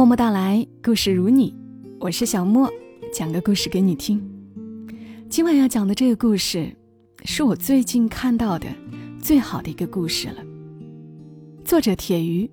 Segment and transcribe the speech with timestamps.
[0.00, 1.54] 默默到来，故事如你，
[1.98, 2.72] 我是小莫，
[3.12, 4.18] 讲个故事给你听。
[5.28, 6.74] 今晚要讲的这个故事，
[7.26, 8.66] 是我最近看到的
[9.20, 10.36] 最好的一个故事了。
[11.66, 12.50] 作者铁鱼，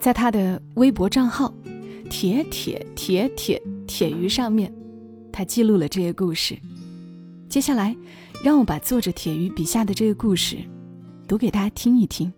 [0.00, 1.54] 在他的微博账号
[2.10, 4.74] “铁铁铁铁铁鱼”上面，
[5.32, 6.58] 他记录了这个故事。
[7.48, 7.96] 接下来，
[8.42, 10.56] 让我把作者铁鱼笔下的这个故事
[11.28, 12.32] 读给大家听一听。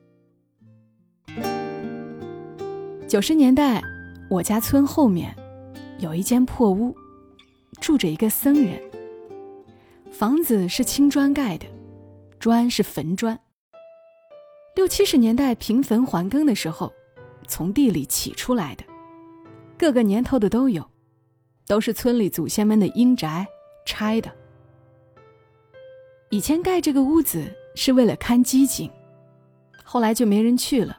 [3.09, 3.83] 九十年代。
[4.31, 5.35] 我家村后面
[5.99, 6.97] 有一间破屋，
[7.81, 8.81] 住着一个僧人。
[10.13, 11.67] 房子是青砖盖的，
[12.39, 13.37] 砖是坟砖。
[14.77, 16.93] 六七十年代平坟还耕的时候，
[17.49, 18.85] 从地里起出来的，
[19.77, 20.89] 各个年头的都有，
[21.67, 23.45] 都是村里祖先们的阴宅
[23.85, 24.31] 拆的。
[26.29, 28.89] 以前盖这个屋子是为了看机井，
[29.83, 30.97] 后来就没人去了，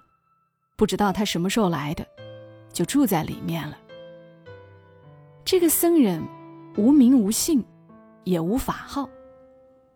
[0.76, 2.06] 不知道他什么时候来的。
[2.72, 3.78] 就住在里面了。
[5.44, 6.24] 这个僧人
[6.78, 7.64] 无名无姓，
[8.24, 9.10] 也无法号，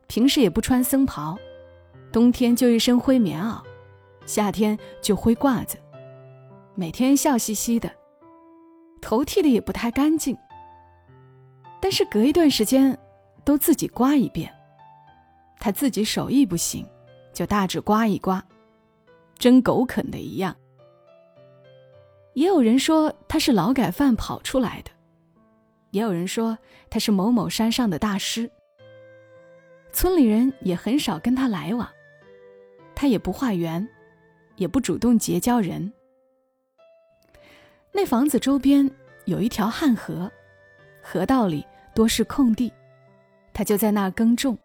[0.08, 1.38] 平时也不穿僧袍，
[2.12, 3.62] 冬天就一身灰棉袄，
[4.26, 5.78] 夏天就灰褂子，
[6.74, 7.92] 每天笑嘻嘻的，
[9.02, 10.38] 头剃的也不太干净，
[11.80, 12.98] 但是隔一段时间
[13.44, 14.52] 都自己刮一遍。
[15.58, 16.86] 他自己手艺不行，
[17.34, 18.44] 就大致刮一刮，
[19.38, 20.56] 真狗啃的一样。
[22.36, 24.92] 也有人说他是劳改犯跑出来的，
[25.92, 26.58] 也有人说
[26.90, 28.50] 他是某某山上的大师。
[29.94, 31.90] 村里人也很少跟他来往，
[32.94, 33.88] 他也不化缘，
[34.58, 35.92] 也不主动结交人。
[37.94, 38.92] 那房子周边
[39.24, 40.30] 有一条旱河，
[41.02, 42.70] 河道里多是空地，
[43.54, 44.58] 他就在那儿耕种，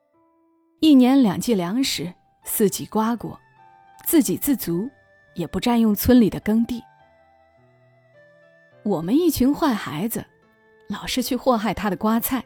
[0.80, 3.38] 一年两季粮食，四季瓜果，
[4.04, 4.90] 自给自足，
[5.34, 6.82] 也不占用村里的耕地。
[8.82, 10.24] 我们一群坏孩子，
[10.88, 12.44] 老是去祸害他的瓜菜，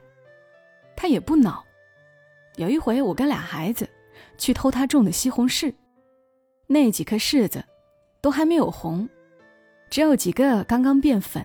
[0.97, 1.65] 他也不恼。
[2.57, 3.89] 有一回，我跟俩孩子
[4.37, 5.73] 去偷他种的西红柿，
[6.67, 7.65] 那几颗柿子
[8.21, 9.09] 都还没有红，
[9.89, 11.45] 只有几个刚刚变粉，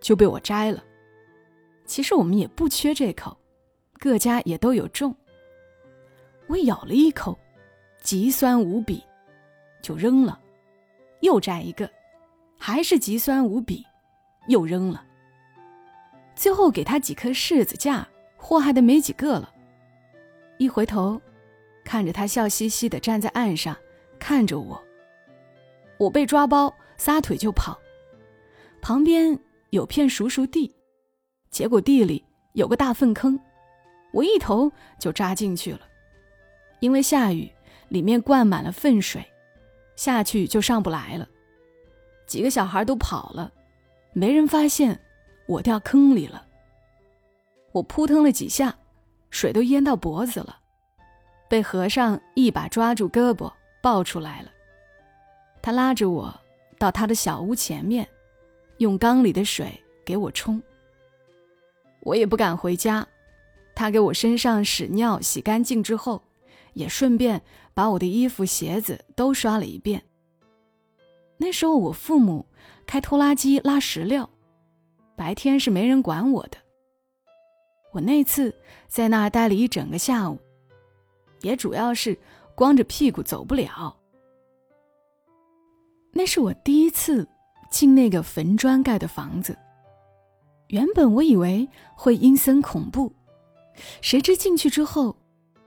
[0.00, 0.82] 就被我摘了。
[1.84, 3.36] 其实我们也不缺这口，
[3.98, 5.14] 各家也都有种。
[6.46, 7.38] 我咬了一口，
[8.00, 9.02] 极酸无比，
[9.82, 10.40] 就扔了。
[11.20, 11.90] 又摘一个，
[12.56, 13.84] 还是极酸无比。
[14.46, 15.04] 又扔了。
[16.34, 19.52] 最后给他几颗柿子架，祸害的没几个了。
[20.58, 21.20] 一回头，
[21.84, 23.76] 看着他笑嘻嘻的站在岸上，
[24.18, 24.82] 看着我。
[25.98, 27.78] 我被抓包，撒腿就跑。
[28.80, 29.38] 旁边
[29.70, 30.74] 有片熟熟地，
[31.50, 33.38] 结果地里有个大粪坑，
[34.12, 35.80] 我一头就扎进去了。
[36.80, 37.48] 因为下雨，
[37.88, 39.24] 里面灌满了粪水，
[39.94, 41.28] 下去就上不来了。
[42.26, 43.52] 几个小孩都跑了。
[44.12, 44.98] 没人发现
[45.46, 46.46] 我掉坑里了。
[47.72, 48.76] 我扑腾了几下，
[49.30, 50.58] 水都淹到脖子了，
[51.48, 53.50] 被和尚一把抓住胳膊
[53.82, 54.50] 抱出来了。
[55.62, 56.40] 他拉着我
[56.78, 58.06] 到他的小屋前面，
[58.78, 60.62] 用缸里的水给我冲。
[62.00, 63.06] 我也不敢回家，
[63.74, 66.22] 他给我身上屎尿洗干净之后，
[66.74, 67.40] 也顺便
[67.72, 70.02] 把我的衣服鞋子都刷了一遍。
[71.42, 72.46] 那时候我父母。
[72.84, 74.28] 开拖拉机拉石料，
[75.16, 76.58] 白天是没人管我的。
[77.92, 78.54] 我那次
[78.88, 80.38] 在那待了一整个下午，
[81.40, 82.18] 也主要是
[82.56, 83.96] 光着屁股走不了。
[86.12, 87.26] 那是我第一次
[87.70, 89.56] 进那个坟砖盖的房子，
[90.66, 93.10] 原本我以为会阴森恐怖，
[94.02, 95.16] 谁知进去之后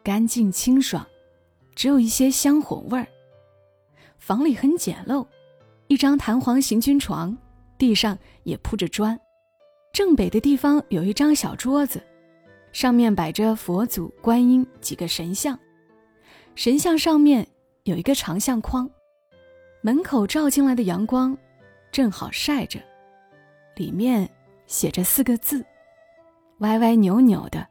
[0.03, 1.07] 干净清爽，
[1.75, 3.07] 只有一些香火味儿。
[4.19, 5.25] 房里很简陋。
[5.87, 7.37] 一张弹簧行军床，
[7.77, 9.19] 地上也铺着砖。
[9.93, 12.03] 正北的地方有一张小桌子，
[12.73, 15.57] 上面摆着佛祖、观音几个神像。
[16.55, 17.47] 神像上面
[17.83, 18.89] 有一个长相框，
[19.81, 21.37] 门口照进来的阳光
[21.91, 22.79] 正好晒着，
[23.75, 24.29] 里面
[24.65, 25.63] 写着四个字，
[26.59, 27.67] 歪歪扭扭的。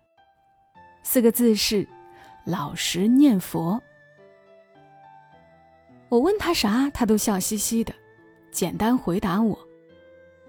[1.03, 1.87] 四个字是
[2.47, 3.83] “老实念佛”。
[6.09, 7.93] 我问他啥，他都笑嘻嘻的。
[8.55, 9.59] 简单回答我，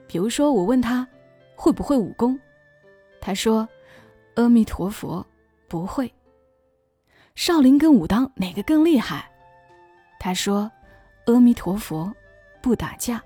[0.05, 1.05] 比如说我问他
[1.55, 2.39] 会不会武功，
[3.19, 3.67] 他说
[4.37, 5.25] ：“阿弥陀佛，
[5.67, 6.13] 不会。”
[7.33, 9.27] 少林跟武当哪个更厉害？
[10.19, 10.71] 他说
[11.25, 12.13] ：“阿弥陀佛，
[12.61, 13.21] 不打架。”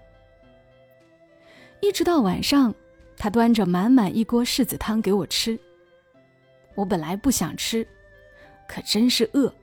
[1.82, 2.74] 一直到晚上，
[3.18, 5.60] 他端着满满一锅柿子汤给我吃。
[6.76, 7.86] 我本来不想吃，
[8.66, 9.54] 可真是饿，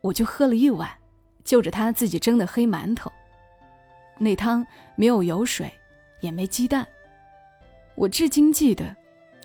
[0.00, 0.90] 我就喝了一碗，
[1.44, 3.12] 就着他自己蒸的黑馒头。
[4.18, 5.72] 那汤没有油水，
[6.20, 6.86] 也没鸡蛋。
[7.94, 8.94] 我至今记得，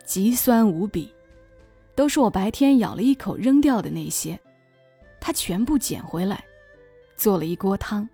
[0.03, 1.13] 极酸无比，
[1.95, 4.39] 都是我白天咬了一口扔掉的那些，
[5.19, 6.44] 他全部捡回来，
[7.15, 8.07] 做了一锅汤。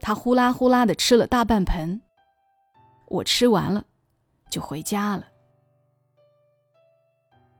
[0.00, 2.00] 他呼啦呼啦的吃了大半盆，
[3.06, 3.84] 我吃完了，
[4.48, 5.26] 就回家了。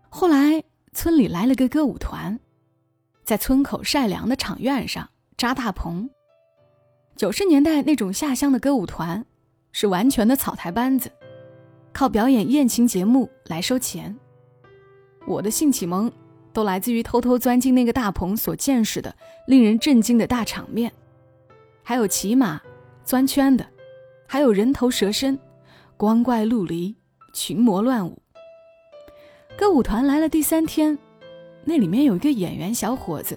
[0.09, 0.63] 后来
[0.93, 2.39] 村里来了个歌舞团，
[3.25, 6.09] 在村口晒粮的场院上扎大棚。
[7.19, 9.27] 九十年代那种下乡的歌舞团，
[9.73, 11.11] 是完全的草台班子。
[11.93, 14.17] 靠表演艳情节目来收钱。
[15.27, 16.13] 我的性启蒙
[16.53, 19.13] 都来自于偷偷钻进那个大棚所见识的
[19.49, 20.93] 令人震惊的大场面，
[21.83, 22.61] 还有骑马、
[23.03, 23.67] 钻圈的，
[24.25, 25.37] 还有人头蛇身、
[25.97, 26.95] 光怪陆离、
[27.35, 28.23] 群魔乱舞。
[29.59, 30.97] 歌舞团来了第三天，
[31.65, 33.37] 那里面有一个演员小伙子，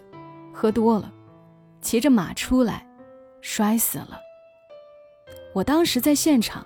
[0.53, 1.11] 喝多了，
[1.81, 2.85] 骑着马出来，
[3.41, 4.19] 摔死了。
[5.53, 6.65] 我当时在现场。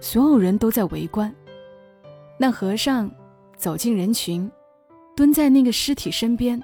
[0.00, 1.34] 所有人都在围观。
[2.38, 3.10] 那和尚
[3.56, 4.48] 走进人群，
[5.16, 6.62] 蹲在那个尸体身边，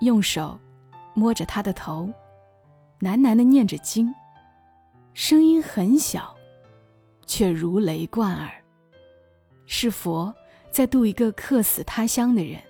[0.00, 0.58] 用手
[1.14, 2.12] 摸着他的头，
[2.98, 4.12] 喃喃地念着经，
[5.14, 6.34] 声音很小，
[7.26, 8.50] 却如雷贯耳。
[9.66, 10.34] 是佛
[10.72, 12.60] 在度一个客死他乡的人。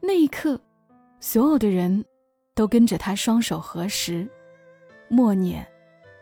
[0.00, 0.60] 那一刻，
[1.20, 2.04] 所有的人
[2.56, 4.28] 都跟着他双手合十，
[5.08, 5.66] 默念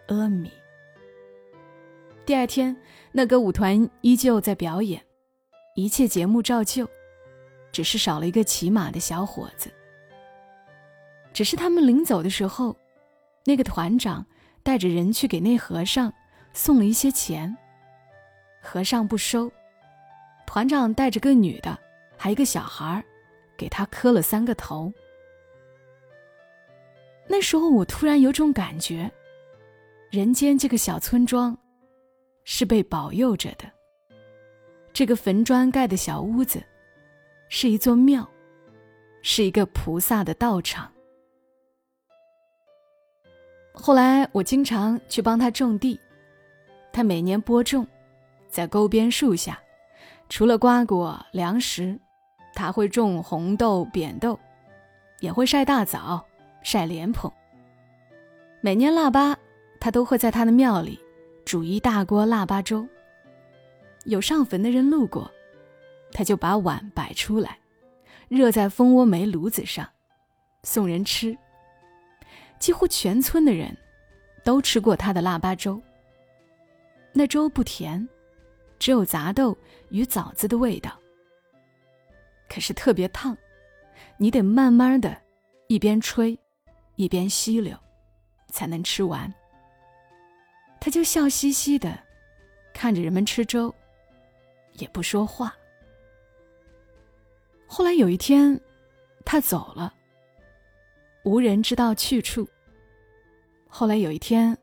[0.08, 0.50] 阿弥。
[2.26, 2.76] 第二天，
[3.12, 5.02] 那个舞团依旧在表演，
[5.74, 6.88] 一切节目照旧，
[7.70, 9.70] 只是少了一个骑马的小伙子。
[11.32, 12.76] 只是他们临走的时候，
[13.44, 14.24] 那个团长
[14.62, 16.12] 带着人去给那和尚
[16.52, 17.54] 送了一些钱，
[18.62, 19.50] 和尚不收，
[20.46, 21.78] 团长带着个女的，
[22.16, 23.04] 还一个小孩
[23.56, 24.92] 给他磕了三个头。
[27.26, 29.10] 那时候我突然有种感觉，
[30.10, 31.56] 人间这个小村庄。
[32.44, 33.64] 是被保佑着的。
[34.92, 36.62] 这个坟砖盖的小屋子，
[37.48, 38.28] 是一座庙，
[39.22, 40.92] 是一个菩萨的道场。
[43.72, 45.98] 后来我经常去帮他种地，
[46.92, 47.86] 他每年播种，
[48.46, 49.58] 在沟边树下，
[50.28, 51.98] 除了瓜果粮食，
[52.54, 54.38] 他会种红豆、扁豆，
[55.20, 56.22] 也会晒大枣、
[56.64, 57.30] 晒莲蓬。
[58.60, 59.38] 每年腊八，
[59.78, 60.98] 他都会在他的庙里。
[61.44, 62.88] 煮一大锅腊八粥。
[64.06, 65.30] 有上坟的人路过，
[66.10, 67.58] 他就把碗摆出来，
[68.28, 69.86] 热在蜂窝煤炉子上，
[70.62, 71.36] 送人吃。
[72.58, 73.76] 几乎全村的人
[74.42, 75.78] 都吃过他的腊八粥。
[77.12, 78.08] 那粥不甜，
[78.78, 79.56] 只有杂豆
[79.90, 80.98] 与枣子的味道。
[82.48, 83.36] 可是特别烫，
[84.16, 85.14] 你得慢慢的，
[85.66, 86.38] 一边吹，
[86.96, 87.76] 一边吸溜，
[88.48, 89.32] 才能吃完。
[90.80, 91.98] 他就笑嘻嘻的，
[92.72, 93.74] 看着人们吃粥，
[94.74, 95.54] 也不说话。
[97.66, 98.60] 后来有一天，
[99.24, 99.92] 他走了，
[101.24, 102.46] 无人知道去处。
[103.66, 104.56] 后来有一天，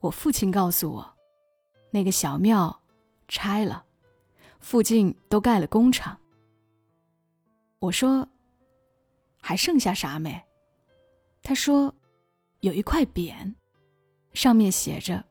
[0.00, 1.14] 我父亲告诉我，
[1.90, 2.80] 那个小庙
[3.28, 3.84] 拆了，
[4.60, 6.18] 附近都盖了工厂。
[7.80, 8.26] 我说
[9.42, 10.40] ：“还剩下啥没？”
[11.46, 11.94] 他说
[12.60, 13.54] ：“有一块匾。”
[14.32, 15.22] 上面写着：“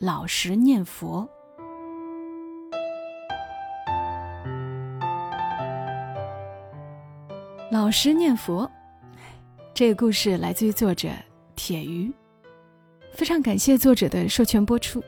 [0.00, 1.28] 老实念佛。”
[7.70, 8.68] 老实念佛，
[9.74, 11.10] 这个故事来自于作者
[11.54, 12.10] 铁鱼。
[13.12, 15.04] 非常感谢作者的授权播出，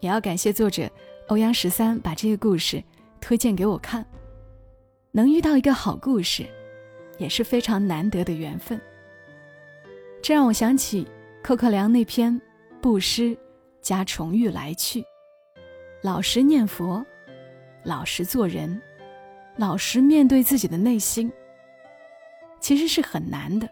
[0.00, 0.90] 也要感谢作者
[1.28, 2.82] 欧阳十三把这个故事
[3.20, 4.04] 推荐给我看。
[5.12, 6.44] 能遇到一个好故事，
[7.18, 8.80] 也是非常难得的缘分。
[10.24, 11.06] 这让我想起。
[11.42, 12.40] 寇克良那篇
[12.80, 13.36] 布施
[13.82, 15.04] 加重欲来去，
[16.02, 17.04] 老实念佛，
[17.82, 18.80] 老实做人，
[19.56, 21.30] 老实面对自己的内心，
[22.58, 23.68] 其实是很难的，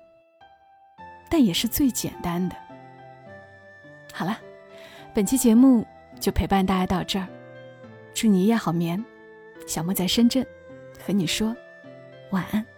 [1.30, 2.54] 但也是最简单的。
[4.12, 4.38] 好了，
[5.14, 5.87] 本期节目
[6.21, 7.26] 就陪伴大家到这儿，
[8.12, 9.02] 祝你一夜好眠。
[9.66, 10.47] 小莫在深圳，
[11.02, 11.56] 和你说
[12.32, 12.72] 晚安。